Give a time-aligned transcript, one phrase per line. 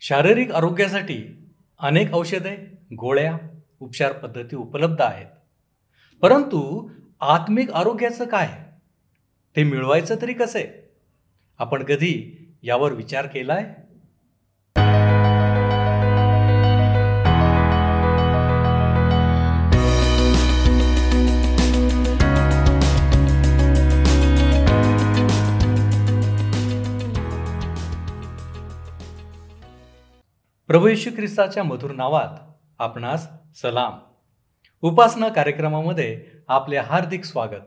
[0.00, 1.46] शारीरिक आरोग्यासाठी
[1.78, 2.56] अनेक औषधे
[2.94, 3.38] गोळ्या
[3.80, 5.26] उपचार पद्धती उपलब्ध आहेत.
[6.22, 6.88] परंतु
[7.20, 8.48] आत्मिक आरोग्याचं काय?
[9.56, 10.90] ते मिळवायचं तरी कसे?
[11.58, 13.83] आपण कधी यावर विचार केला आहे
[30.68, 32.40] प्रभू येशू ख्रिस्ताच्या मधुर नावात
[32.78, 33.98] आपणास सलाम.
[34.80, 37.66] उपासना कार्यक्रमामध्ये आपले हार्दिक स्वागत.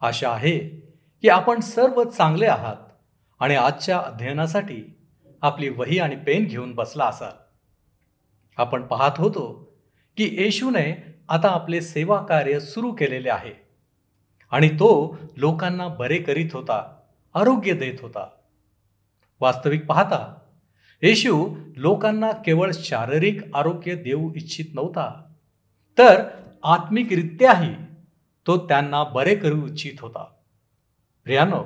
[0.00, 0.58] आशा आहे
[1.22, 2.76] की आपण सर्व चांगले आहात
[3.40, 4.96] आणि आजच्या अध्ययनासाठी
[5.42, 7.32] आपली वही आणि पेन घेऊन बसला असाल.
[8.56, 9.74] आपण पाहत होतो
[10.16, 13.52] की येशूने आता आपले सेवा कार्य सुरू केलेले आहे
[14.50, 17.00] आणि तो लोकांना बरे करीत होता
[17.34, 18.28] आरोग्य देत होता.
[19.40, 20.39] वास्तविक पाहता
[21.02, 25.22] येशू लोकांना केवळ शारीरिक आरोग्य देऊ इच्छित नव्हता.
[25.98, 26.24] तर
[26.64, 27.74] आत्मिकरित्याही
[28.46, 30.24] तो त्यांना बरे करू इच्छित होता.
[31.24, 31.64] प्रियानो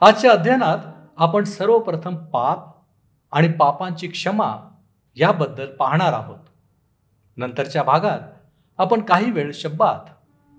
[0.00, 0.78] आजच्या अध्ययनात
[1.16, 2.58] आपण सर्वप्रथम पाप
[3.32, 4.56] आणि पापांची क्षमा
[5.16, 6.38] याबद्दल पाहणार आहोत.
[7.36, 8.20] नंतरच्या भागात
[8.78, 10.10] आपण काही वेळ शब्दात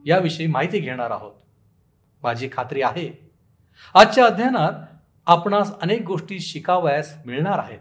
[0.05, 1.33] याविषयी माहिती घेणार आहोत.
[2.23, 3.31] माझी खात्री आहे
[3.93, 4.73] आजच्या अध्ययनात
[5.25, 7.79] आपणास अनेक गोष्टी शिकावयास मिळणार आहेत.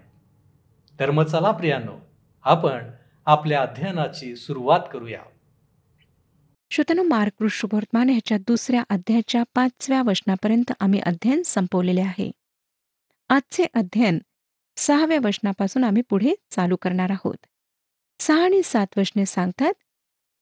[1.00, 2.00] तर मग चला प्रियानो
[2.42, 2.90] आपण
[3.26, 5.22] आपल्या अध्ययनाची सुरुवात करूया.
[6.70, 12.30] श्रोतनु मार्क ऋषुवर्तमान ह्याच्या दुसऱ्या अध्यायाच्या पाचव्या वचनापर्यंत आम्ही अध्ययन संपवलेले आहे.
[13.28, 14.18] आजचे अध्ययन
[14.76, 17.46] सहाव्या वचनापासून आम्ही पुढे चालू करणार आहोत.
[18.20, 19.72] सहा आणि सात वचने सांगतात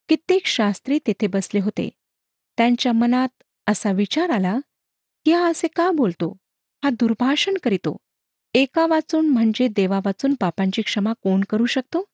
[0.09, 1.91] कित्येक शास्त्री तेथे बसले होते.
[2.57, 4.59] त्यांच्या मनात असा विचार आला
[5.25, 6.37] की हा असे का बोलतो?
[6.85, 7.97] हा दुर्भाषण करीतो?
[8.55, 12.05] एका वाचून म्हणजे देवा वाचून पापांची क्षमा कोण करू शकतो?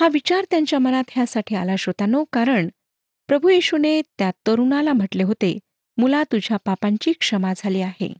[0.00, 2.68] हा विचार त्यांच्या मनात ह्यासाठी आला श्रोतानो कारण
[3.28, 5.58] प्रभू येशूने त्या तरुणाला म्हटले होते
[5.96, 8.12] मुला तुझ्या पापांची क्षमा झाली आहे.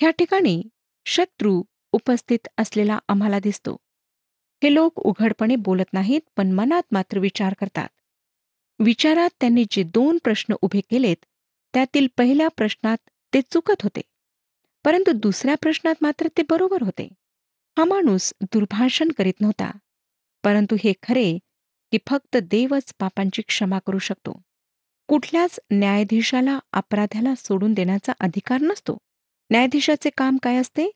[0.00, 0.62] ह्या ठिकाणी
[1.06, 1.62] शत्रू
[1.92, 3.76] उपस्थित असलेला आम्हाला दिसतो.
[4.62, 7.88] हे लोक उघडपणे बोलत नाहीत पण मनात मात्र विचार करतात.
[8.78, 11.24] विचारात त्यांनी जे दोन प्रश्न उभे केलेत
[11.74, 12.98] त्यातील पहिल्या प्रश्नात
[13.34, 14.00] ते चुकत होते.
[14.86, 17.08] परंतु दुसऱ्या प्रश्नात मात्र ते बरोबर होते.
[17.78, 19.70] हा माणूस दुर्भाषण करीत नव्हता.
[20.44, 21.38] परंतु हे खरे
[21.90, 24.42] की फक्त देवच पापांची क्षमा करू शकतो.
[25.06, 28.98] कुठल्याच न्यायाधीशाला अपराध्याला सोडून देण्याचा अधिकार नसतो.
[29.50, 30.90] न्यायाधीशाचे काम काय असते?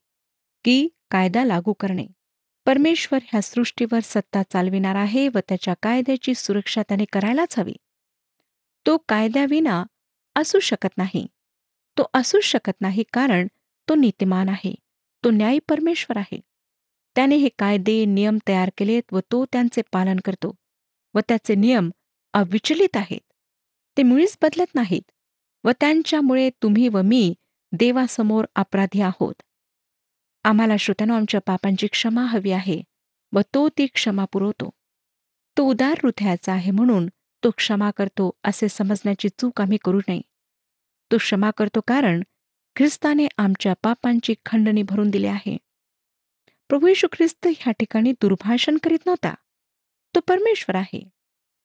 [0.64, 2.06] की कायदा लागू करणे.
[2.66, 7.74] परमेश्वर ह्या सृष्टीवर सत्ता चालविणार आहे व त्याच्या कायद्याची सुरक्षा त्याने करायलाच हवी.
[8.86, 9.84] तो कायद्याविना
[10.36, 11.26] असू शकत नाही.
[11.98, 13.46] तो असूच शकत नाही कारण
[13.88, 14.74] तो नीतिमान आहे.
[15.24, 16.40] तो न्यायी परमेश्वर आहे.
[17.16, 20.54] त्याने हे कायदे नियम तयार केलेत व तो त्यांचे पालन करतो
[21.14, 21.90] व त्याचे नियम
[22.32, 23.20] अविचलित आहेत.
[23.96, 25.10] ते मुळीच बदलत नाहीत
[25.64, 27.34] व त्यांच्यामुळे तुम्ही व मी
[27.72, 29.34] देवासमोर अपराधी आहोत.
[30.44, 32.80] आम्हाला श्रोत्यानो आमच्या पापांची क्षमा हवी आहे
[33.32, 34.70] व तो ती क्षमा पुरवतो.
[35.56, 37.06] तो उदार हृदयाचा आहे म्हणून
[37.44, 40.20] तो क्षमा करतो असे समजण्याची चूक आम्ही करू नये.
[41.12, 42.22] तो क्षमा करतो कारण
[42.76, 45.56] ख्रिस्ताने आमच्या पापांची खंडणी भरून दिली आहे.
[46.68, 49.34] प्रभू येशू ख्रिस्त ह्या ठिकाणी दुर्भाषण करीत नव्हता.
[50.14, 51.08] तो परमेश्वर आहे.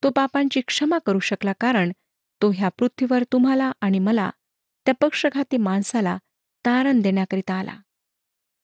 [0.02, 1.92] तो पापांची क्षमा करू शकला कारण
[2.42, 4.30] तो ह्या पृथ्वीवर तुम्हाला आणि मला
[4.86, 6.18] त्या पक्षघाती माणसाला
[6.66, 7.76] तारण देण्याकरिता आला.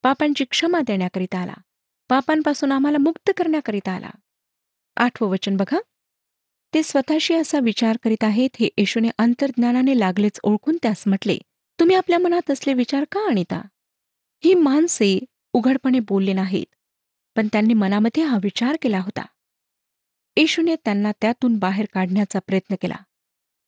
[0.03, 1.54] पापांची क्षमा देण्याकरिता आला.
[2.09, 4.10] पापांपासून आम्हाला मुक्त करण्याकरिता आला.
[4.97, 5.78] आठवं वचन बघा.
[6.74, 11.38] ते स्वतःशी असा विचार करीत आहेत हे येशूने अंतर्ज्ञानाने लागलेच ओळखून त्यास म्हटले
[11.78, 13.60] तुम्ही आपल्या मनात असले विचार का आणिता?
[14.43, 15.19] ही माणसे
[15.55, 16.66] उघडपणे बोलले नाहीत
[17.37, 19.25] पण त्यांनी मनामध्ये हा विचार केला होता.
[20.37, 22.97] येशूने त्यांना त्यातून बाहेर काढण्याचा प्रयत्न केला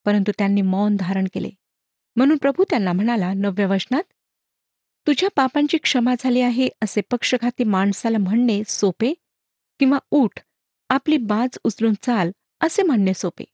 [0.06, 1.50] परंतु त्यांनी मौन धारण केले.
[2.16, 4.02] म्हणून प्रभू त्यांना म्हणाला नवव्या वचनात
[5.06, 9.12] तुझ्या पापांची क्षमा झाली आहे असे पक्षघाती माणसाला म्हणणे सोपे
[9.80, 10.40] किंवा ऊठ
[10.90, 12.30] आपली बाज उचलून चाल
[12.60, 13.44] असे म्हणणे सोपे.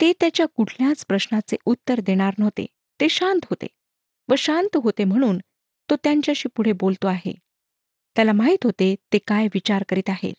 [0.00, 2.66] ते त्याच्या कुठल्याच प्रश्नाचे उत्तर देणार नव्हते.
[3.02, 3.66] ते शांत होते
[4.28, 5.38] व शांत होते म्हणून
[5.90, 7.32] तो त्यांच्याशी पुढे बोलतो आहे.
[8.16, 10.34] त्याला माहीत होते ते काय विचार करीत आहेत.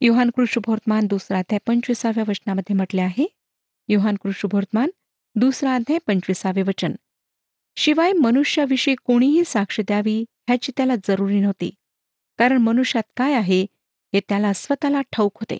[0.00, 3.26] युहान कृष्णभोर्तमान दुसरा अध्याय पंचवीसाव्या वचनामध्ये म्हटले आहे.
[3.88, 4.90] युहान कृष्णभोर्तमान
[5.34, 6.92] दुसरा अध्याय पंचवीसावे वचन.
[7.76, 11.70] शिवाय मनुष्याविषयी कोणीही साक्ष द्यावी ह्याची त्याला जरुरी नव्हती.
[12.38, 13.62] कारण मनुष्यात काय आहे
[14.14, 15.58] हे त्याला स्वतःला ठाऊक होते.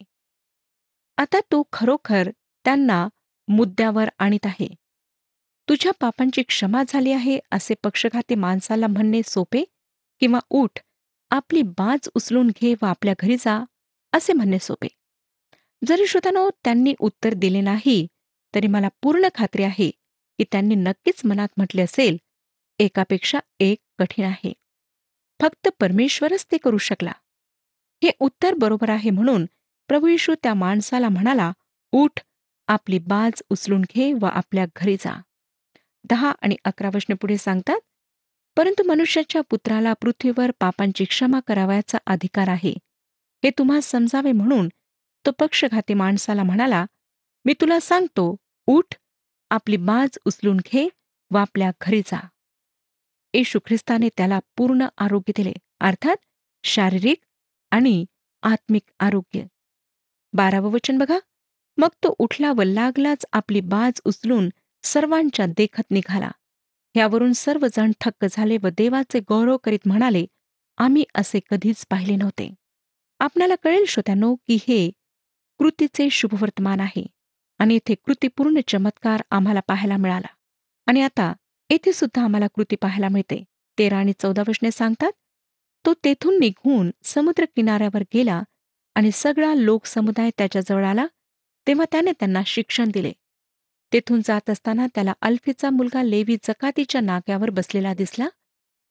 [1.17, 2.31] आता तो खरोखर
[2.65, 3.09] त्यांना
[3.49, 4.80] मुद्द्यावर आणीत आहे.
[5.71, 9.63] तुझ्या पापांची क्षमा झाली आहे असे पक्षघाती माणसाला म्हणणे सोपे?
[10.21, 10.79] किंवा ऊठ
[11.31, 13.65] आपली बाज उचलून घे व आपल्या घरी जा
[14.13, 14.89] असे म्हणणे सोपे?
[15.87, 18.07] जरी श्रोतानो त्यांनी उत्तर दिले नाही
[18.55, 19.91] तरी मला पूर्ण खात्री आहे
[20.39, 22.17] की त्यांनी नक्कीच मनात म्हटले असेल
[22.79, 24.53] एकापेक्षा एक कठीण आहे.
[25.41, 27.13] फक्त परमेश्वरच ते करू शकला.
[28.03, 29.47] हे उत्तर बरोबर आहे म्हणून
[29.89, 31.53] प्रभू येशू त्या माणसाला म्हणाला
[31.93, 32.21] उठ
[32.69, 35.21] आपली बाज उचलून घे व आपल्या घरी जा.
[36.05, 37.81] दहा आणि अकरा वचने पुढे सांगतात.
[38.57, 42.75] परंतु मनुष्याच्या पुत्राला पृथ्वीवर पापांची क्षमा करावयाचा अधिकार आहे.
[43.45, 44.69] हे तुम्हा समजावे म्हणून
[45.27, 46.87] तो पक्षघाती माणसाला म्हणाला
[47.45, 48.37] मी तुला सांगतो
[48.67, 48.95] उठ
[49.51, 50.89] आपली बाज उचलून घे
[51.31, 52.29] व आपल्या घरी जा.
[53.35, 56.17] येशू ख्रिस्ताने त्याला पूर्ण आरोग्य दिले अर्थात
[56.65, 57.19] शारीरिक
[57.71, 58.05] आणि
[58.43, 59.43] आत्मिक आरोग्य.
[60.33, 61.19] बारावं वचन बघा.
[61.77, 64.49] मग तो उठला व लागलाच आपली बाज उचलून
[64.83, 66.31] सर्वांच्या देखत निघाला.
[66.95, 70.27] यावरून सर्वजण थक्क झाले व देवाचे गौरव करीत म्हणाले
[70.79, 72.55] आम्ही असे कधीच पाहिले नव्हते.
[73.19, 74.91] आपल्याला कळेल श्रोत्यानो की हे
[75.59, 77.07] कृतीचे शुभवर्तमान आहे
[77.59, 80.27] आणि येथे कृतीपूर्ण चमत्कार आम्हाला पाहायला मिळाला.
[80.87, 81.33] आणि आता
[81.71, 83.45] येथे सुद्धा आम्हाला कृती पाहायला मिळते.
[83.79, 85.13] तेरा आणि चौदा वचने सांगतात
[85.87, 88.43] तो तेथून निघून समुद्र किनाऱ्यावर गेला
[88.95, 91.07] आणि सगळा लोकसमुदाय त्याच्याजवळ आला.
[91.67, 93.13] तेव्हा त्याने त्यांना शिक्षण दिले.
[93.93, 98.29] तेथून जात असताना त्याला अल्फीचा मुलगा लेवी जकातीच्या नाक्यावर बसलेला दिसला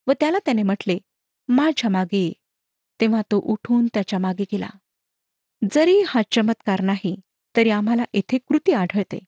[0.07, 0.97] व त्याला त्याने म्हटले
[1.47, 2.33] माझ्या मागे ये.
[3.01, 4.69] तेव्हा तो उठून त्याच्यामागे गेला.
[5.73, 7.15] जरी हा चमत्कार नाही
[7.55, 9.19] तरी आम्हाला येथे कृती आढळते.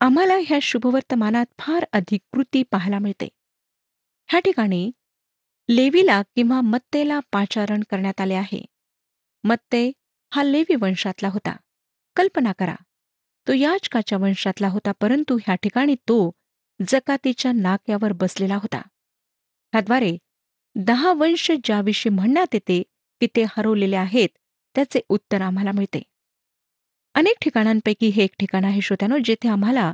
[0.00, 3.28] आम्हाला ह्या शुभवर्तमानात फार अधिक कृती पाहायला मिळते.
[4.28, 4.90] ह्या ठिकाणी
[5.68, 8.64] लेवीला किंवा मत्तेला पाचारण करण्यात आले आहे.
[9.44, 9.92] मत्ते
[10.34, 11.56] हा लेवी वंशातला होता.
[12.16, 12.74] कल्पना करा.
[13.48, 16.30] तो याचकाच्या वंशातला होता परंतु ह्या ठिकाणी तो
[16.88, 18.78] जकातीच्या नाक्यावर बसलेला होता.
[19.72, 20.16] ह्याद्वारे
[20.76, 22.82] दहा वंश ज्याविषयी म्हणण्यात येते
[23.20, 24.28] की ते हरवलेले आहेत
[24.74, 26.02] त्याचे उत्तर आम्हाला मिळते.
[27.14, 29.92] अनेक ठिकाणांपैकी हे एक ठिकाण आहे श्रोत्यानो जेथे आम्हाला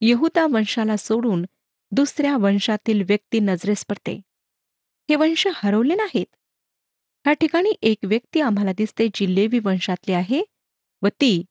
[0.00, 1.44] यहुदा वंशाला सोडून
[1.92, 4.20] दुसऱ्या वंशातील व्यक्ती नजरेस पडते.
[5.10, 6.26] हे वंश हरवले नाहीत.
[7.24, 10.42] ह्या ठिकाणी एक व्यक्ती आम्हाला दिसते जी लेवी वंशातली आहे
[11.02, 11.44] व ती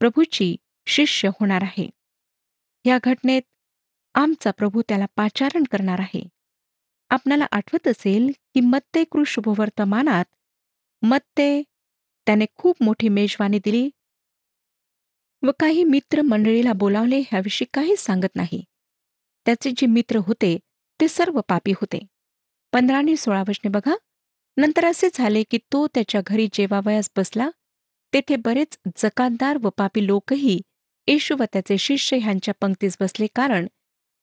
[0.00, 0.56] प्रभूची
[0.88, 1.90] शिष्य होणार आहे.
[2.84, 3.42] या घटनेत
[4.14, 6.28] आमचा प्रभू त्याला पाचारण करणार आहे.
[7.10, 10.24] आपणाला आठवत असेल की मत्ते कृषुभवर्तमानात
[11.02, 11.62] मत्ते
[12.26, 13.90] त्याने खूप मोठी मेजवानी दिली.
[15.42, 18.64] व काही मित्र मंडळीला बोलावले ह्याविषयी काहीच सांगत नाही.
[19.46, 20.58] त्याचे जे मित्र होते
[21.00, 21.98] ते सर्व पापी होते.
[22.72, 23.94] पंधरा आणि सोळा वचने बघा.
[24.56, 27.50] नंतर असे झाले की तो त्याच्या घरी जेवावयास बसला.
[28.14, 30.60] तेथे बरेच जकातदार व पापी लोकही
[31.08, 33.66] येशू व त्याचे शिष्य ह्यांच्या पंक्तीस बसले कारण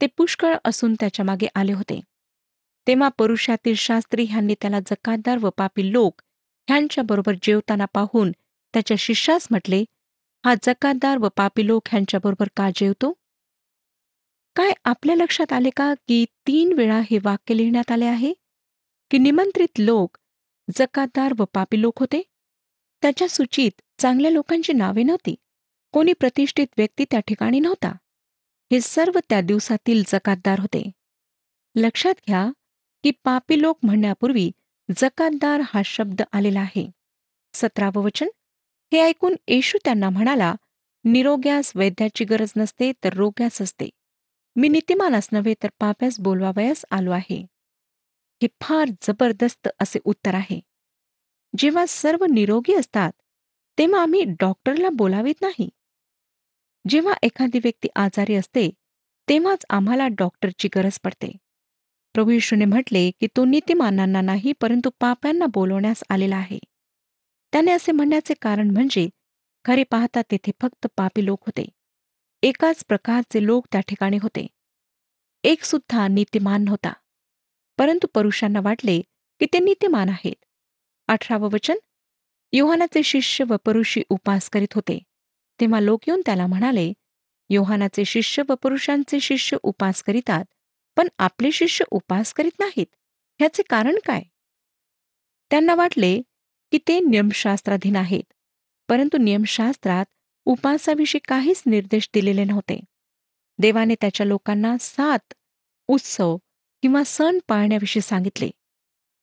[0.01, 1.99] ते पुष्कळ असून त्याच्यामागे आले होते.
[2.87, 6.21] तेव्हा पुरुषातील शास्त्री ह्यांनी त्याला जकातदार व पापी लोक
[6.67, 8.31] ह्यांच्याबरोबर जेवताना पाहून
[8.73, 9.83] त्याच्या शिष्यास म्हटले
[10.43, 13.11] हा जकातदार व पापी लोक ह्यांच्याबरोबर का जेवतो?
[14.55, 18.33] काय आपल्या लक्षात आले का की तीन वेळा हे वाक्य लिहिण्यात आले आहे?
[19.11, 20.17] की निमंत्रित लोक
[20.67, 22.21] जकातदार व पापी लोक होते?
[23.03, 25.35] त्याच्या सूचीत चांगल्या लोकांची नावे नव्हती?
[25.95, 27.87] कोणी प्रतिष्ठित व्यक्ती त्या ठिकाणी नव्हता.
[28.71, 30.91] हे सर्व त्या दिवसातील जकातदार होते.
[31.75, 32.51] लक्षात घ्या
[33.03, 34.51] की पापी लोक म्हणण्यापूर्वी
[34.97, 36.91] जकातदार हा शब्द आलेला आहे.
[37.53, 38.27] सतरावं वचन.
[38.91, 40.55] हे ऐकून येशू त्यांना म्हणाला
[41.03, 43.89] निरोग्यास वैद्याची गरज नसते तर रोग्यास असते.
[44.55, 47.45] मी नीतिमानास नव्हे तर पाप्यास बोलवावयास आलो आहे.
[48.41, 50.59] हे फार जबरदस्त असे उत्तर आहे.
[51.57, 53.11] जेव्हा सर्व निरोगी असतात
[53.77, 55.69] तेव्हा आम्ही डॉक्टरला बोलावीत नाही.
[56.87, 58.69] जेव्हा एखादी व्यक्ती आजारी असते
[59.29, 61.37] तेव्हाच आम्हाला डॉक्टरची गरज पडते.
[62.13, 66.59] प्रभू येशूने म्हटले की तो नीतिमानांना नाही परंतु पाप्यांना बोलवण्यास आलेला आहे.
[67.51, 69.09] त्याने असे म्हणण्याचे कारण म्हणजे
[69.65, 71.65] खरे पाहता तेथे फक्त पापी लोक होते.
[72.43, 74.47] एकाच प्रकारचे लोक त्या ठिकाणी होते.
[75.43, 76.93] एक सुद्धा नीतिमान नव्हता.
[77.77, 79.01] परंतु परुषांना वाटले
[79.39, 80.45] की ते नीतिमान आहेत.
[81.07, 81.75] अठरावं वचन
[82.53, 84.99] योहानाचे शिष्य व परुषी उपास करीत होते.
[85.61, 86.93] तेव्हा लोक येऊन त्याला म्हणाले
[87.49, 90.45] योहानाचे शिष्य व पुरुषांचे शिष्य उपास करीतात
[90.97, 92.85] पण आपले शिष्य उपास करीत नाहीत.
[93.39, 94.21] ह्याचे कारण काय?
[95.51, 96.21] त्यांना वाटले
[96.71, 98.33] की ते नियमशास्त्राधीन आहेत
[98.89, 100.05] परंतु नियमशास्त्रात
[100.45, 102.79] उपासाविषयी काहीच निर्देश दिलेले नव्हते.
[103.59, 105.33] देवाने त्याच्या लोकांना सात
[105.87, 106.37] उत्सव
[106.81, 108.49] किंवा सण पाळण्याविषयी सांगितले.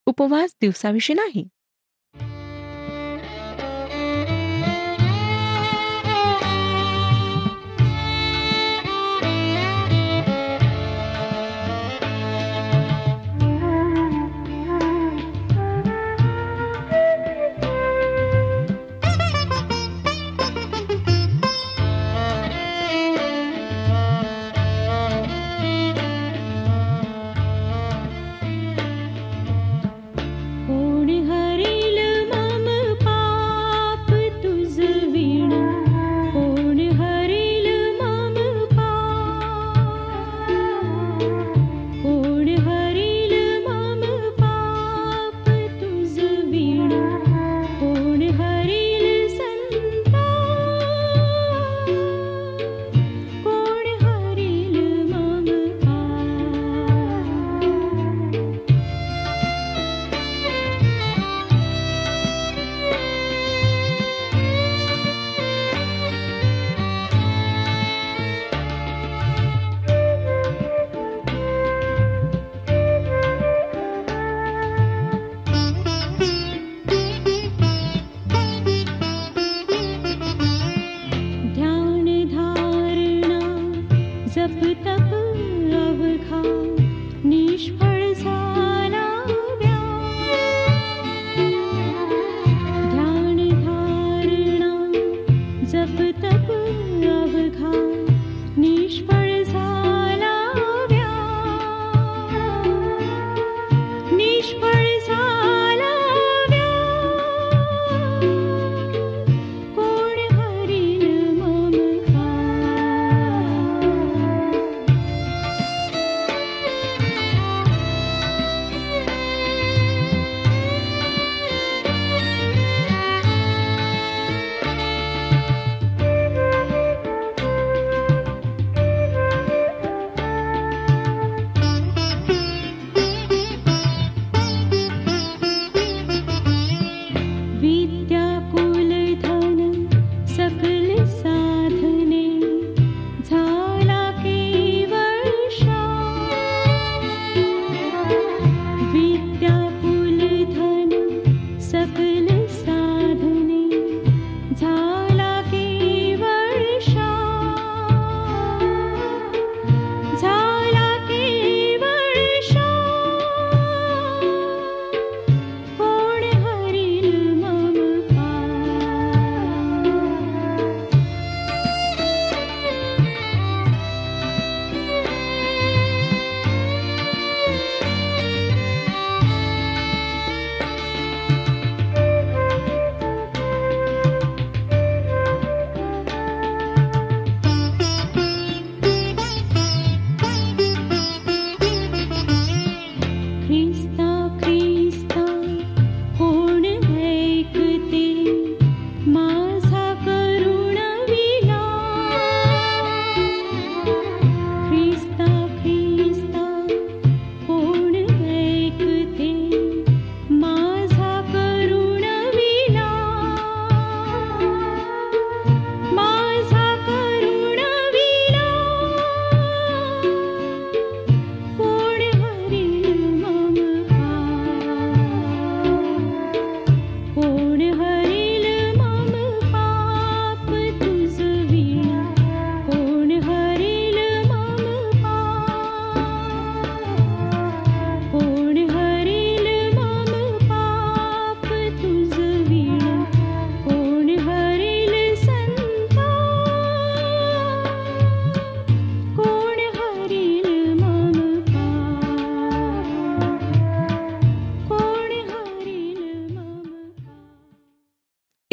[0.05, 1.47] उपवास दिवसाविषयी नाही.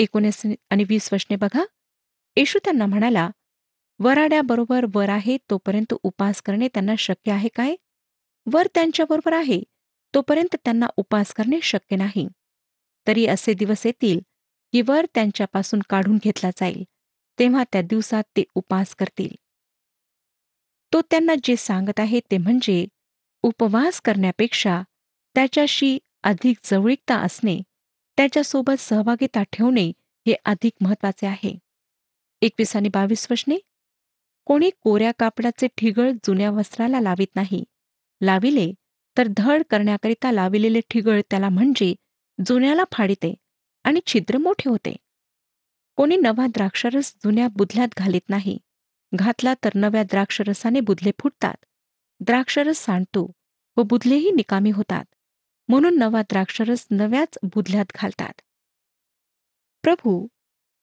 [0.00, 1.64] एकोणीस आणि वीस वचने बघा.
[2.36, 3.28] येशू त्यांना म्हणाला
[4.00, 7.74] वराड्याबरोबर वर आहे तोपर्यंत उपास करणे त्यांना शक्य आहे काय?
[8.46, 9.60] वर त्यांच्याबरोबर आहे
[10.14, 12.26] तोपर्यंत त्यांना उपास करणे शक्य नाही.
[13.06, 14.20] तरी असे दिवस येतील
[14.72, 16.82] की वर त्यांच्यापासून काढून घेतला जाईल
[17.38, 19.34] तेव्हा त्या दिवसात ते उपास करतील.
[20.92, 22.84] तो त्यांना जे सांगत आहे ते म्हणजे
[23.44, 24.82] उपवास करण्यापेक्षा
[25.36, 27.60] त्याच्याशी अधिक जवळीकता असणे
[28.20, 29.88] त्याच्यासोबत सहभागिता ठेवणे
[30.26, 31.58] हे अधिक महत्त्वाचे आहे.
[32.42, 33.56] एकवीस आणि बावीस वचने
[34.44, 37.64] कोणी कोऱ्या कापडाचे ठिगळ जुन्या वस्त्राला लावित नाही.
[38.20, 38.72] लाविले
[39.18, 41.94] तर धड करण्याकरिता लाविलेले ठिगळ त्याला म्हणजे
[42.46, 43.34] जुन्याला फाडिते
[43.84, 44.96] आणि छिद्र मोठे होते.
[45.96, 48.58] कोणी नवा द्राक्षरस जुन्या बुधल्यात घालीत नाही.
[49.14, 51.64] घातला तर नव्या द्राक्षरसाने बुधले फुटतात.
[52.20, 53.32] द्राक्षरस सांडतो
[53.76, 55.04] व बुधलेही निकामी होतात.
[55.70, 58.40] म्हणून नवा द्राक्षरस नव्याच बुधल्यात घालतात.
[59.82, 60.26] प्रभू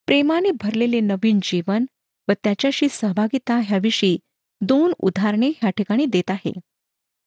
[0.06, 1.86] प्रेमाने भरलेले नवीन जीवन
[2.27, 4.17] व त्याच्याशी सहभागिता ह्याविषयी
[4.62, 6.51] दोन उदाहरणे ह्या ठिकाणी देत आहे.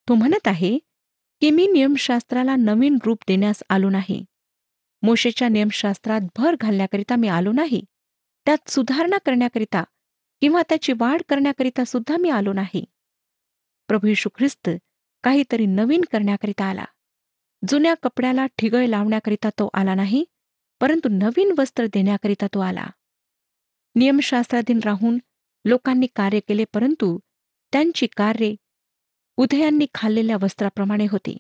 [0.09, 0.79] तो म्हणत आहे
[1.41, 4.25] की मी नियमशास्त्राला नवीन रूप देण्यास आलो नाही.
[5.03, 7.83] मोशेच्या नियमशास्त्रात भर घालण्याकरिता मी आलो नाही.
[8.47, 9.85] त्यात सुधारणा करण्याकरिता
[10.41, 12.85] किंवा त्याची वाढ करण्याकरिता सुद्धा मी आलो नाही.
[13.89, 14.71] प्रभू यशू ख्रिस्त
[15.23, 16.85] काहीतरी नवीन करण्याकरिता आला.
[17.63, 20.25] जुन्या कपड्याला ठिगळ लावण्याकरिता तो आला नाही
[20.81, 22.87] परंतु नवीन वस्त्र देण्याकरिता तो आला.
[23.97, 25.19] नियमशास्त्राधीन राहून
[25.65, 27.19] लोकांनी कार्य केले परंतु
[27.73, 28.55] त्यांची कार्ये
[29.39, 31.37] उदयांनी खाल्लेल्या वस्त्राप्रमाणे होती.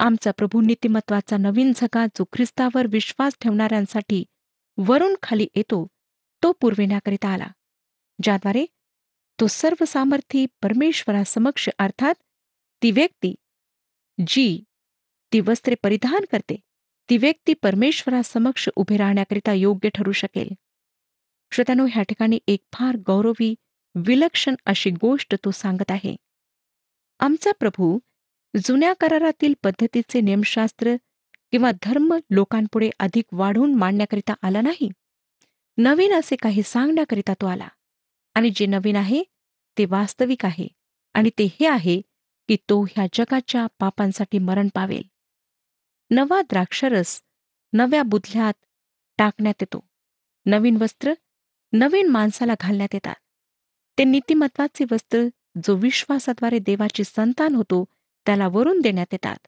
[0.00, 4.24] आमचा प्रभू नीतिमत्वाचा नवीन झगा जो ख्रिस्तावर विश्वास ठेवणाऱ्यांसाठी
[4.78, 5.86] वरून खाली येतो
[6.42, 7.46] तो पुरविण्याकरिता आला
[8.18, 8.64] ज्याद्वारे
[9.38, 12.14] तो सर्व सामर्थी परमेश्वरासमक्ष अर्थात
[12.82, 13.34] ती व्यक्ती
[14.18, 14.62] जी
[15.32, 16.60] ती वस्त्रे परिधान करते.
[17.10, 20.48] ती व्यक्ती परमेश्वरासमक्ष उभे राहण्याकरिता योग्य ठरू शकेल.
[21.52, 23.54] श्रोत्यानो ह्या ठिकाणी एक फार गौरवी
[23.94, 26.16] विलक्षण अशी गोष्ट तो सांगत आहे.
[27.20, 27.98] आमचा प्रभू
[28.64, 30.96] जुन्या करारातील पद्धतीचे नियमशास्त्र
[31.50, 34.90] किंवा धर्म लोकांपुढे अधिक वाढवून मांडण्याकरिता आला नाही.
[35.78, 37.68] नवीन असे काही सांगण्याकरिता तो आला.
[38.34, 39.22] आणि जे नवीन आहे
[39.78, 40.68] ते वास्तविक आहे.
[41.14, 42.00] आणि ते हे आहे
[42.48, 45.02] की तो ह्या जगाच्या पापांसाठी मरण पावेल.
[46.10, 47.22] नवा द्राक्षरस
[47.72, 48.52] नव्या बुधल्यात
[49.18, 49.88] टाकण्यात येतो.
[50.46, 51.12] नवीन वस्त्र
[51.72, 53.14] नवीन माणसाला घालण्यात येतात.
[53.98, 55.22] ते नीतिमत्वाचे वस्त्र
[55.64, 57.84] जो विश्वासाद्वारे देवाची संतान होतो
[58.26, 59.46] त्याला वरून देण्यात येतात.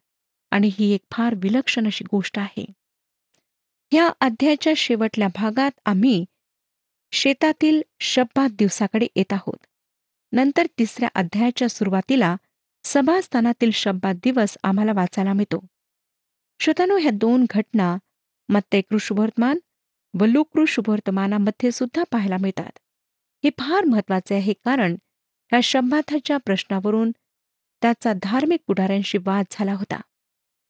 [0.50, 2.66] आणि ही एक फार विलक्षण अशी गोष्ट आहे.
[3.92, 6.24] ह्या अध्यायाच्या शेवटल्या भागात आम्ही
[7.12, 9.66] शेतातील शब्दात दिवसाकडे येत आहोत.
[10.32, 12.36] नंतर तिसऱ्या अध्यायाच्या सुरुवातीला
[12.84, 15.66] सभास्थानातील शब्दात दिवस आम्हाला वाचायला मिळतो.
[16.60, 17.98] श्रोतानो ह्या दोन घटना
[18.48, 19.58] मत्ते शुभवर्तमान
[20.20, 22.78] व लोकृ शुभवर्तमानामध्ये सुद्धा पाहायला मिळतात.
[23.44, 24.92] हे फार महत्त्वाचे आहे कारण
[25.50, 27.10] ह्या शंभाथाच्या प्रश्नावरून
[27.82, 30.00] त्याचा धार्मिक पुढाऱ्यांशी वाद झाला होता.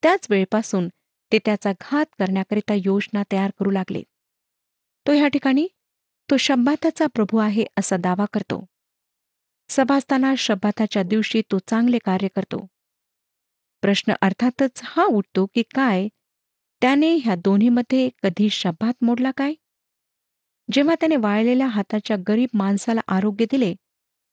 [0.03, 0.87] त्याच वेळेपासून
[1.31, 4.03] ते त्याचा घात करण्याकरिता योजना तयार करू लागले.
[5.07, 5.67] तो ह्या ठिकाणी
[6.31, 8.65] तो शब्बाताचा प्रभू आहे असा दावा करतो.
[9.69, 12.67] सभास्थाना शब्बाताच्या दिवशी तो चांगले कार्य करतो.
[13.81, 16.07] प्रश्न अर्थातच हा उठतो की काय?
[16.81, 19.53] त्याने ह्या दोन्हीमध्ये कधी शब्दात मोडला काय?
[20.71, 23.73] जेव्हा त्याने वाळलेल्या हाताच्या गरीब माणसाला आरोग्य दिले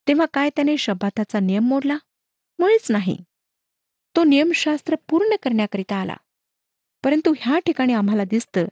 [0.09, 1.97] तेव्हा काय त्याने शब्दाचा नियम मोडला?
[2.59, 3.17] मुळीच नाही.
[4.17, 6.17] तो नियमशास्त्र पूर्ण करण्याकरिता आला.
[7.05, 8.65] परंतु ह्या ठिकाणी आम्हाला दिसतं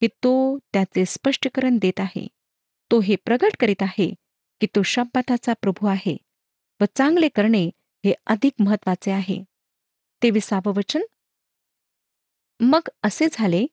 [0.00, 2.26] की तो त्याचे स्पष्टीकरण देत आहे.
[2.90, 4.14] तो हे प्रगट करीत आहे
[4.60, 6.16] की तो शब्दाचा प्रभू आहे
[6.80, 7.70] व चांगले करणे
[8.04, 9.44] हे अधिक महत्त्वाचे आहे.
[10.22, 11.00] तेविसावं वचन?
[12.60, 13.66] मग असे झाले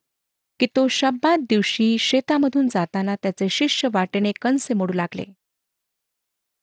[0.60, 5.24] की तो शब्दात दिवशी शेतामधून जाताना त्याचे शिष्य वाटेने कंसे मोडू लागले.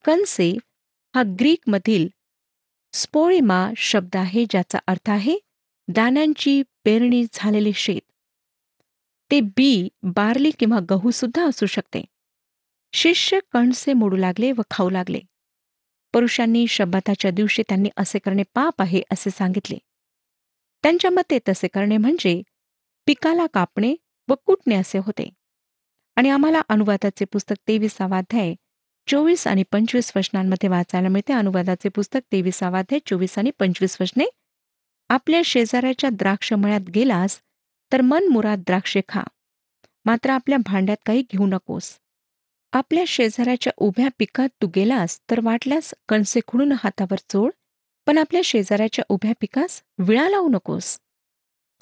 [0.06, 0.58] कंसे
[1.16, 2.08] हा ग्रीकमधील
[2.94, 5.38] स्पोळेमा शब्द आहे ज्याचा अर्थ आहे
[5.88, 8.02] दाण्यांची पेरणी झालेले शेत.
[9.32, 12.06] ते बी बार्ली किंवा गहू सुद्धा असू शकते.
[12.94, 15.20] शिष्य कणसे मोडू लागले व खाऊ लागले.
[16.18, 19.78] पुरुषांनी शब्दाच्या दिवशी त्यांनी असे करणे पाप आहे असे सांगितले.
[20.84, 22.42] त्यांच्या मते तसे करणे म्हणजे
[23.06, 23.96] पिकाला कापणे
[24.28, 25.30] व कुटणे असे होते.
[26.16, 28.56] आणि आम्हाला अनुवादाचे पुस्तक तेविसावाध्याय
[29.08, 31.34] चोवीस आणि पंचवीस वचनांमध्ये वाचायला मिळते.
[31.34, 34.26] अनुवादाचे पुस्तक तेविसावाध्याय चोवीस आणि पंचवीस वचने.
[35.10, 37.42] आपल्या शेजाऱ्याच्या द्राक्ष मळ्यात गेलास
[37.94, 39.24] तर मन मुराद द्राक्षे खा.
[40.06, 42.00] मात्र आपल्या भांड्यात काही घेऊ नकोस.
[42.78, 47.50] आपल्या शेजाऱ्याच्या उभ्या पिकात तू गेलास तर वाटल्यास कणसे खुडून हातावर चोळ
[48.06, 51.00] पण आपल्या शेजाऱ्याच्या उभ्या पिकास विळा लावू नकोस.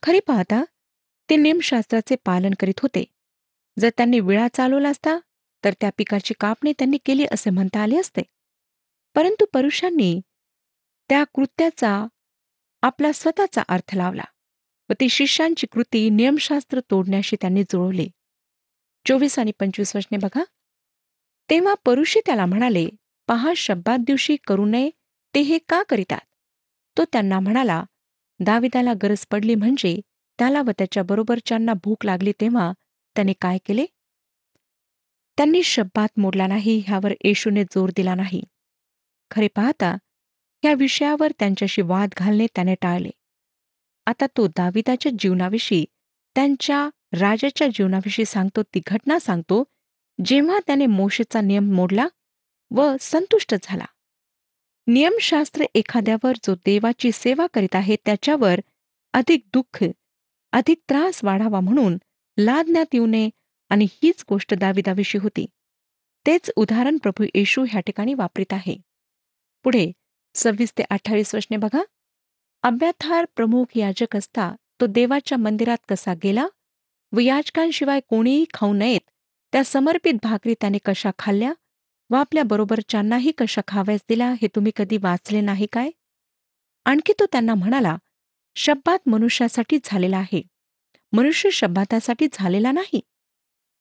[0.04, 0.64] खरे पाहता
[1.30, 3.04] ते नियमशास्त्राचे पालन करीत होते.
[3.80, 5.20] जर त्यांनी विळा चालवला असता
[5.64, 8.22] तर त्या पिकाची कापणी त्यांनी केली असे म्हणता आले असते.
[9.16, 10.22] परंतु पुरुषांनी
[11.10, 12.08] त्या कृत्याचा
[12.82, 14.24] आपला स्वतःचा अर्थ लावला
[14.90, 18.10] व ती शिष्यांची कृती नियमशास्त्र तोडण्याशी त्यांनी जुळवली.
[19.06, 20.44] चोवीस आणि पंचवीस वचने बघा.
[21.50, 22.88] तेव्हा परुषी त्याला म्हणाले
[23.28, 24.90] पहा शब्दात दिवशी करू नये
[25.34, 26.20] ते हे का करीतात?
[26.98, 27.84] तो त्यांना म्हणाला
[28.40, 30.00] दाविदाला गरज पडली म्हणजे
[30.40, 32.72] त्याला व त्याच्या बरोबरच्यांना भूक लागली तेव्हा
[33.16, 33.86] त्याने काय केले?
[35.38, 38.42] त्यांनी शब्दात मोडला नाही ह्यावर येशूने जोर दिला नाही.
[39.32, 39.96] खरे पाहता
[40.64, 43.10] या विषयावर त्यांच्याशी वाद घालणे त्याने टाळले.
[44.08, 45.86] आता तो दाविदाच्या जीवनाविषयी
[46.36, 49.64] त्यांच्या राजाच्या जीवनाविषयी सांगतो ती घटना सांगतो
[50.26, 52.08] जेव्हा त्याने मोशेचा नियम मोडला
[52.72, 53.86] व संतुष्ट झाला.
[54.88, 58.60] नियमशास्त्र एखाद्यावर जो देवाची सेवा करीत आहे त्याच्यावर
[59.14, 59.84] अधिक दुःख
[60.52, 61.98] अधिक त्रास वाढावा म्हणून
[62.38, 63.30] लादण्यात येऊ नये
[63.70, 65.46] आणि हीच गोष्ट दाविदाविषयी होती.
[66.28, 68.78] तेच उदाहरण प्रभू येशू ह्या ठिकाणी वापरीत आहे.
[69.64, 69.92] पुढे
[70.36, 71.82] सव्वीस ते अठ्ठावीस वर्षने बघा.
[72.64, 76.48] अभ्याथार प्रमुख याजक असता तो देवाच्या मंदिरात कसा गेला
[77.12, 79.10] व याचकांशिवाय कोणीही खाऊ नयेत
[79.56, 81.54] त्या समर्पित भाकरी त्याने कशा खाल्ल्या?
[82.10, 85.90] व आपल्या बरोबरच्यांनाही कशा खाव्यास दिल्या हे तुम्ही कधी वाचले नाही काय?
[86.86, 87.98] आणखी तो त्यांना म्हणाला
[88.56, 90.42] शब्दात मनुष्यासाठी झालेला आहे.
[91.12, 93.02] मनुष्य शब्दातासाठी झालेला नाही.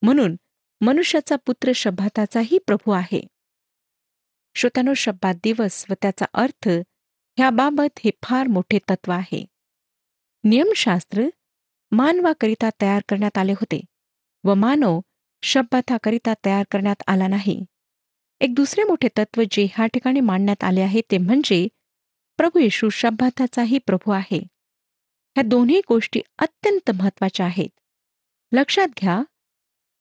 [0.02, 0.36] म्हणून
[0.80, 3.26] मनुष्याचा पुत्र शब्दाताचाही प्रभू आहे.
[4.54, 6.68] श्रोत्यानो शब्दात दिवस व त्याचा अर्थ
[7.38, 9.44] ह्याबाबत हे फार मोठे तत्व आहे.
[10.44, 11.22] नियमशास्त्र
[11.92, 13.80] मानवाकरिता तयार करण्यात आले होते
[14.44, 15.00] व मानव
[15.46, 17.64] शब्दाताकरिता तयार करण्यात आला नाही.
[18.40, 21.68] एक दुसरे मोठे तत्व जे ह्या ठिकाणी मांडण्यात आले आहे ते म्हणजे
[22.36, 24.38] प्रभू येशू शब्दाताचाही प्रभू आहे.
[25.34, 27.68] ह्या दोन्ही गोष्टी अत्यंत महत्त्वाच्या आहेत.
[28.52, 29.22] लक्षात घ्या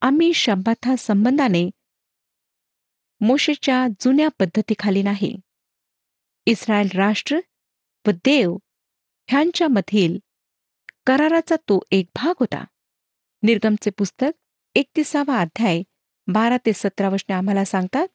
[0.01, 1.69] आम्ही शब्दाथा संबंधाने
[3.21, 5.35] मोशेच्या जुन्या पद्धतीखाली नाही.
[6.45, 7.39] इस्रायल राष्ट्र
[8.07, 8.57] व देव
[9.29, 10.17] ह्यांच्यामधील
[11.05, 12.65] कराराचा तो एक भाग होता.
[13.43, 14.31] निर्गमचे पुस्तक
[14.75, 15.81] एकतीसावा अध्याय
[16.27, 18.07] बारा ते सतरा वचने आम्हाला सांगतात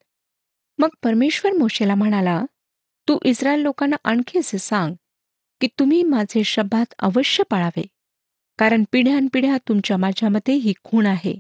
[0.79, 2.44] मग परमेश्वर मोशेला म्हणाला
[3.09, 4.94] तू इस्रायल लोकांना आणखी असे सांग
[5.61, 7.83] की तुम्ही माझे शब्दात अवश्य पाळावे
[8.59, 11.35] कारण पिढ्यानपिढ्या तुमच्या माझ्यामध्ये ही खूण आहे.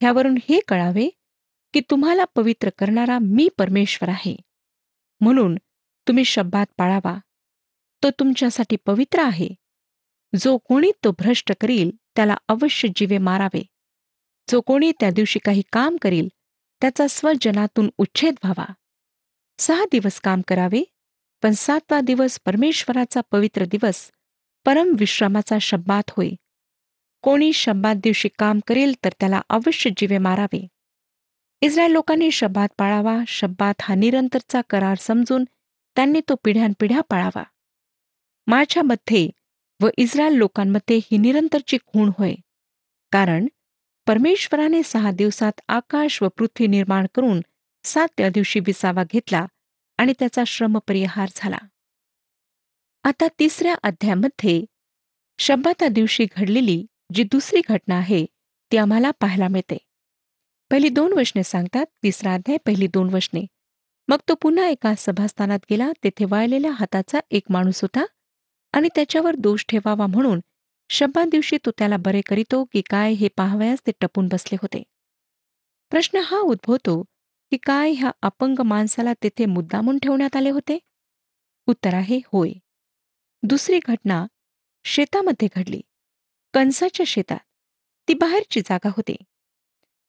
[0.00, 1.08] ह्यावरून हे कळावे
[1.74, 4.36] की तुम्हाला पवित्र करणारा मी परमेश्वर आहे.
[5.20, 5.56] म्हणून
[6.06, 7.18] तुम्ही शब्दात पाळावा
[8.02, 9.48] तो तुमच्यासाठी पवित्र आहे.
[10.32, 13.62] जो कोणी तो भ्रष्ट करील त्याला अवश्य जीवे मारावे.
[14.50, 16.28] जो कोणी त्या दिवशी काही काम करील
[16.80, 18.72] त्याचा स्वजनातून उच्छेद व्हावा.
[19.58, 20.82] सहा दिवस काम करावे
[21.42, 24.10] पण सातवा दिवस परमेश्वराचा पवित्र दिवस
[24.64, 26.30] परम विश्रामाचा शब्दात होय.
[27.22, 30.66] कोणी शब्दात दिवशी काम करेल तर त्याला अवश्य जीवे मारावे.
[31.60, 35.44] इस्रायल लोकांनी शब्दात पाळावा शब्दात हा निरंतरचा करार समजून
[35.96, 37.42] त्यांनी तो पिढ्यानपिढ्या पाळावा.
[38.46, 39.30] माझ्यामध्ये
[39.80, 42.34] व इस्रायल लोकांमध्ये ही निरंतरची खूण होय.
[43.12, 43.46] कारण
[44.10, 47.40] परमेश्वराने सहा दिवसात आकाश व पृथ्वी निर्माण करून
[47.84, 49.46] सातव्या दिवशी विसावा घेतला
[49.98, 51.58] आणि त्याचा श्रमपरिहार झाला.
[53.04, 54.64] आता तिसऱ्या अध्यायामध्ये
[55.38, 58.26] शब्दाता दिवशी घडलेली जी दुसरी घटना आहे
[58.72, 59.78] ती आम्हाला पाहायला मिळते.
[60.70, 63.46] पहिली दोन वचने सांगतात तिसरा अध्याय पहिली दोन वचने.
[64.08, 68.04] मग तो पुन्हा एका सभास्थानात गेला तेथे वाळलेल्या हाताचा एक माणूस होता
[68.72, 70.40] आणि त्याच्यावर दोष ठेवावा म्हणून
[70.90, 74.82] शब्दा दिवशी तो त्याला बरे करीतो की काय हे पाहावयास ते टपून बसले होते.
[75.90, 77.02] प्रश्न हा उद्भवतो
[77.50, 80.78] की काय ह्या अपंग माणसाला तेथे मुद्दामून ठेवण्यात आले होते?
[81.66, 82.52] उत्तर आहे होय.
[83.42, 84.26] दुसरी घटना
[84.84, 85.80] शेतामध्ये घडली.
[86.54, 87.38] कंसाच्या शेतात.
[88.08, 89.16] ती बाहेरची जागा होती.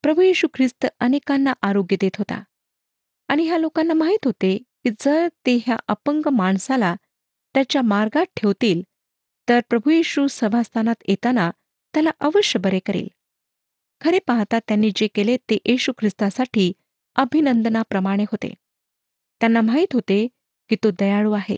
[0.02, 2.44] प्रभू येशू ख्रिस्त अनेकांना आरोग्य देत होता.
[3.28, 6.96] आणि ह्या लोकांना माहीत होते की जर ते ह्या अपंग माणसाला
[7.54, 8.82] त्याच्या मार्गात ठेवतील
[9.50, 11.52] तर प्रभू येशू सभास्थानात येताना
[11.94, 13.08] त्याला अवश्य बरे करेल.
[14.02, 16.72] खरे पाहता त्यांनी जे केले ते येशू ख्रिस्तासाठी
[17.16, 18.54] अभिनंदनाप्रमाणे होते.
[19.42, 20.28] त्यांना माहीत होते
[20.70, 21.58] की तो दयाळू आहे.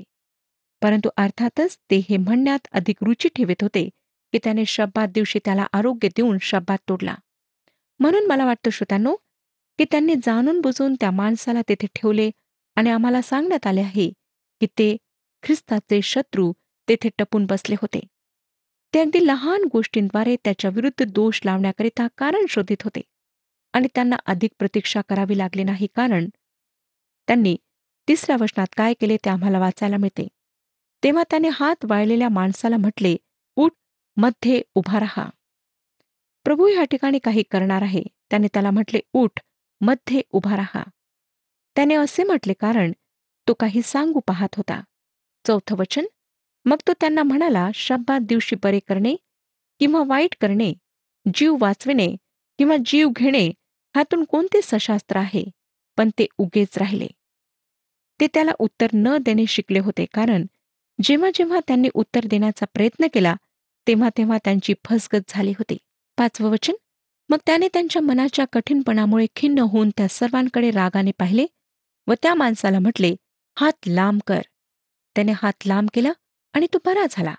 [0.82, 3.90] परंतु अर्थातच ते हे म्हणण्यात अधिक रुची ठेवत होते
[4.34, 7.16] की त्याने शब्दात दिवशी त्याला आरोग्य देऊन शब्दात तोडला.
[8.00, 9.16] म्हणून मला वाटतं श्रोत्यांनो
[9.80, 12.32] की त्यांनी जाणून बुजून त्या माणसाला तेथे ठेवले
[12.76, 14.10] आणि आम्हाला सांगण्यात आले आहे
[14.62, 14.98] की ते
[15.44, 16.54] ख्रिस्ताचे शत्रू
[16.90, 18.00] तेथे टपून बसले होते.
[18.94, 23.02] ते अगदी लहान गोष्टींद्वारे त्याच्या विरुद्ध दोष लावण्याकरिता कारण शोधित होते.
[23.74, 26.30] आणि त्यांना अधिक प्रतीक्षा करावी लागली नाही कारण
[27.28, 27.58] त्यांनी
[28.08, 30.28] तिसऱ्या वचनात काय केले ते आम्हाला वाचायला मिळते.
[31.04, 33.16] तेव्हा त्याने हात वाळलेल्या माणसाला म्हटले
[33.56, 35.30] उठमध्ये उभा राहा.
[36.44, 38.04] प्रभू ह्या ठिकाणी काही करणार आहे.
[38.30, 40.84] त्याने त्याला म्हटले उठमध्ये उभा राहा.
[41.76, 42.92] त्याने असे म्हटले कारण
[43.48, 44.82] तो काही सांगू पाहत होता.
[45.48, 46.06] चौथं वचन
[46.66, 49.16] मग तो त्यांना म्हणाला शब्दात दिवशी बरे करणे
[49.80, 50.74] किंवा वाईट करणे
[51.26, 52.16] जीव वाचविणे
[52.60, 53.48] किंवा जीव घेणे
[53.96, 55.44] ह्यातून कोणते सशास्त्र आहे?
[55.98, 57.08] पण ते उगेच राहिले.
[58.20, 60.46] ते त्याला उत्तर न देणे शिकले होते कारण
[61.00, 63.36] जेव्हा जेव्हा त्यांनी उत्तर देण्याचा प्रयत्न केला
[63.88, 65.78] तेव्हा तेव्हा त्यांची फसगत झाली होती.
[66.18, 66.74] पाचवं वचन.
[67.30, 71.46] मग त्याने त्यांच्या मनाच्या कठीणपणामुळे खिन्न होऊन त्या सर्वांकडे रागाने पाहिले
[72.08, 73.16] व त्या माणसाला म्हटले
[73.58, 74.42] हात लांब कर.
[75.16, 76.12] त्याने हात लांब केला
[76.54, 77.36] आणि तो बरा झाला.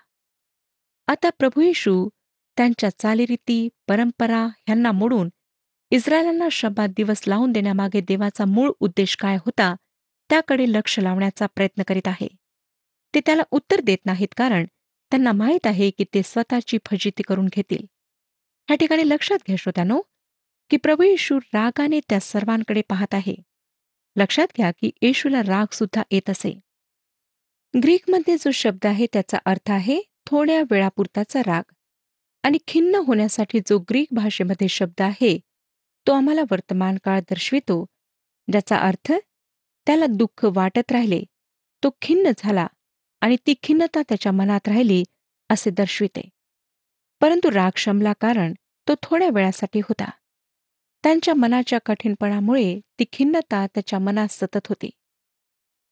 [1.07, 2.09] आता प्रभू येशू
[2.57, 5.29] त्यांच्या चालीरीती परंपरा ह्यांना मोडून
[5.91, 9.75] इस्रायलांना शब्दात दिवस लावून देण्यामागे देवाचा मूळ उद्देश काय होता
[10.29, 12.27] त्याकडे लक्ष लावण्याचा प्रयत्न करीत आहे.
[13.13, 14.65] ते त्याला उत्तर देत नाहीत कारण
[15.11, 17.85] त्यांना माहीत आहे की ते स्वतःची फजिती करून घेतील.
[18.67, 20.01] ह्या ठिकाणी लक्षात घ्या श्रोत्यानो
[20.69, 23.35] की प्रभू येशू रागाने त्या सर्वांकडे पाहत आहे.
[24.15, 26.59] लक्षात घ्या की येशूला राग सुद्धा येत असे.
[27.83, 31.71] ग्रीकमध्ये जो शब्द आहे त्याचा अर्थ आहे थोड्या वेळापुरताचा राग.
[32.43, 35.39] आणि खिन्न होण्यासाठी जो ग्रीक भाषेमध्ये शब्द आहे
[36.07, 37.85] तो आम्हाला वर्तमान काळ दर्शवितो.
[38.51, 39.11] ज्याचा अर्थ
[39.85, 41.23] त्याला दुःख वाटत राहिले
[41.83, 42.67] तो खिन्न झाला
[43.21, 45.03] आणि ती खिन्नता त्याच्या मनात राहिली
[45.49, 46.29] असे दर्शविते.
[47.21, 48.53] परंतु राग शमला कारण
[48.87, 50.09] तो थोड्या वेळासाठी होता.
[51.03, 54.89] त्यांच्या मनाच्या कठीणपणामुळे ती खिन्नता त्याच्या मनात सतत होती.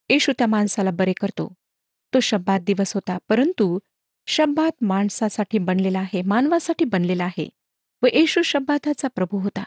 [0.09, 1.53] येशू त्या माणसाला बरे करतो.
[2.13, 3.17] तो शब्दात दिवस होता.
[3.29, 3.79] परंतु
[4.27, 7.49] शब्दात माणसासाठी बनलेला आहे मानवासाठी बनलेला आहे
[8.01, 9.63] व येशू शब्दाचा प्रभू होता.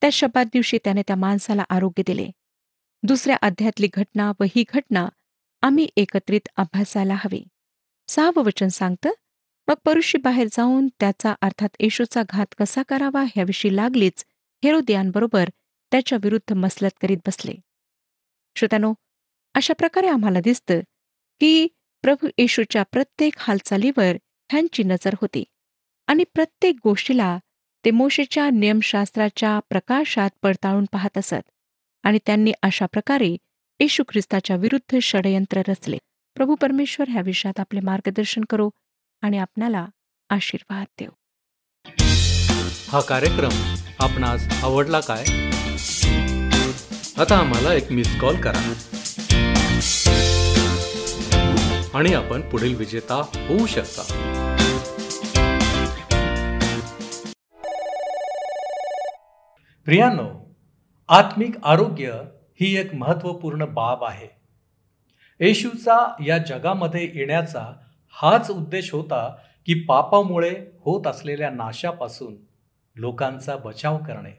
[0.00, 2.30] त्या शब्दात दिवशी त्याने त्या माणसाला आरोग्य दिले.
[3.02, 5.08] दुसऱ्या अध्यातली घटना व ही घटना
[5.62, 7.44] आम्ही एकत्रित अभ्यासायला हवी.
[8.08, 9.10] सहावं वचन सांगतं
[9.68, 14.24] मग परुषी बाहेर जाऊन त्याचा अर्थात येशूचा घात कसा करावा ह्याविषयी लागलीच
[14.64, 15.48] हेरोदियांबरोबर
[15.90, 17.54] त्याच्या विरुद्ध मसलत करीत बसले.
[18.56, 18.94] श्रोत्यानो
[19.54, 20.80] अशा प्रकारे आम्हाला दिसतं
[21.40, 21.66] की
[22.02, 24.16] प्रभू येशूच्या प्रत्येक हालचालीवर
[24.52, 25.44] ह्यांची नजर होती.
[26.06, 27.38] आणि प्रत्येक गोष्टीला
[27.84, 31.50] ते मोशेच्या नियमशास्त्राच्या प्रकाशात पडताळून पाहत असत.
[32.02, 33.36] आणि त्यांनी अशा प्रकारे
[33.80, 35.98] येशू ख्रिस्ताच्या विरुद्ध षडयंत्र रचले.
[36.34, 38.70] प्रभू परमेश्वर ह्या विषयात आपले मार्गदर्शन करो
[39.20, 39.86] आणि आपणाला
[40.28, 41.10] आशीर्वाद देव.
[42.88, 45.24] हा कार्यक्रम आपणास आवडला काय?
[47.20, 48.72] आता आम्हाला एक मिस कॉल करा.
[51.94, 54.02] आणि आपण पुढील विजेता होऊ शकता.
[59.84, 60.54] प्रियानो
[61.08, 62.12] आत्मिक आरोग्य
[62.60, 64.28] ही एक महत्त्वपूर्ण बाब आहे.
[65.40, 67.72] येशूचा या जगामध्ये येण्याचा
[68.10, 72.36] हाच उद्देश होता की पापामुळे होत असलेल्या नाशापासून
[72.96, 74.38] लोकांचा बचाव करणे.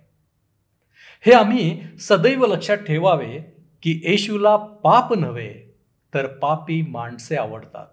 [1.26, 3.40] हे आम्ही सदैव लक्षात ठेवावे
[3.84, 5.71] की येशूला पाप नव्हे
[6.14, 7.88] तर पापी माणसे आवडतात.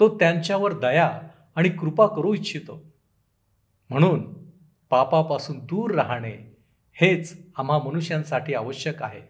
[0.00, 1.20] तो त्यांच्यावर दया
[1.54, 2.84] आणि कृपा करू इच्छितो.
[3.90, 4.34] म्हणून
[4.90, 6.56] पापापासून दूर राहणे
[6.92, 9.20] हेच आम्हा मनुष्यांसाठी आवश्यक आहे.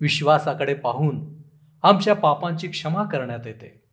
[0.00, 1.34] विश्वासाकडे पाहून
[1.82, 3.84] आमच्या पापांची क्षमा करण्यात येते.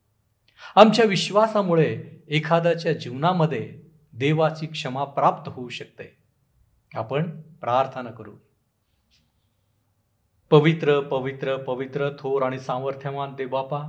[0.76, 3.82] आमच्या विश्वासामुळे एखाद्याच्या जीवनामध्ये
[4.14, 6.18] देवाची क्षमा प्राप्त होऊ शकते.
[6.94, 8.32] आपण प्रार्थना करू.
[10.52, 13.84] पवित्र पवित्र पवित्र थोर आणि सामर्थ्यवान देवबापा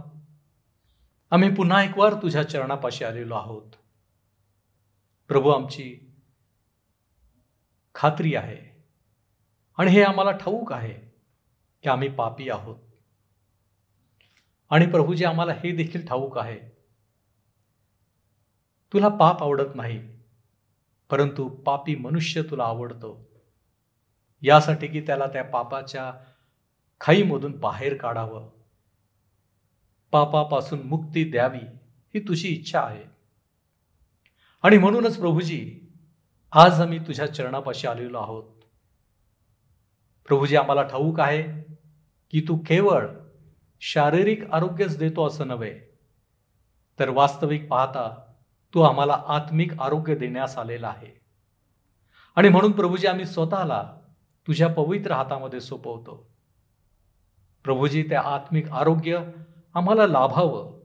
[1.31, 3.73] आम्ही पुन्हा एक वार तुझ्या चरणापाशी आलेलो आहोत.
[5.29, 6.15] प्रभू आमची
[7.95, 8.85] खात्री आहे
[9.79, 10.93] आणि हे आम्हाला ठाऊक आहे
[11.83, 12.77] की आम्ही पापी आहोत.
[14.71, 16.59] आणि प्रभूजी आम्हाला हे देखील ठाऊक आहे.
[18.93, 20.01] तुला पाप आवडत नाही
[21.11, 23.31] परंतु पापी मनुष्य तुला आवडतो.
[24.43, 26.13] यासाठी की त्याला त्या पापाच्या
[27.01, 28.51] खाईमधून बाहेर काढावं.
[30.13, 31.67] पापापासून मुक्ती द्यावी
[32.15, 33.05] ही तुझी इच्छा आहे.
[34.63, 35.81] आणि म्हणूनच प्रभूजी
[36.53, 38.45] आज आम्ही तुझ्या चरणापाशी आलेलो आहोत.
[40.29, 41.63] प्रभूजी आम्हाला ठाऊक आहे
[42.31, 43.09] की तू केवळ
[43.81, 45.81] शारीरिक आरोग्यच देतो असं नव्हे
[46.99, 48.33] तर वास्तविक पाहता
[48.75, 51.21] तू आम्हाला आत्मिक आरोग्य देण्यास आलेला आहे.
[52.37, 53.99] आणि म्हणून प्रभूजी आम्ही स्वतःला
[54.47, 56.36] तुझ्या पवित्र हातामध्ये सोपवतो.
[57.67, 59.21] प्रभूजी ते आत्मिक आरोग्य
[59.75, 60.81] आम्हाला लाभावं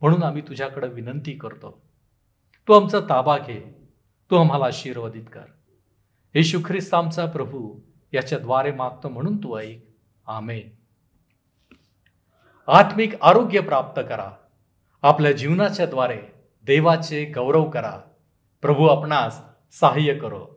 [0.00, 1.80] म्हणून आम्ही तुझ्याकडं विनंती करतो.
[2.68, 3.88] तू आमचा ताबा घे.
[4.30, 5.44] तू आम्हाला आशीर्वादित कर.
[6.34, 7.80] येशू ख्रिस्त आमचा प्रभू
[8.12, 9.86] याच्याद्वारे मागतो म्हणून तू ऐक.
[10.26, 10.68] आमेन.
[12.66, 14.30] आत्मिक आरोग्य प्राप्त करा.
[15.02, 16.18] आपल्या जीवनाच्या द्वारे
[16.62, 18.00] देवाचे गौरव करा.
[18.62, 19.42] प्रभू आपणास
[19.80, 20.55] सहाय्य करो.